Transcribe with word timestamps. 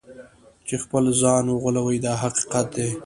چې 0.67 0.75
خپل 0.83 1.03
ځان 1.21 1.45
وغولوي 1.49 1.97
دا 2.05 2.13
حقیقت 2.23 2.67
دی. 2.75 2.89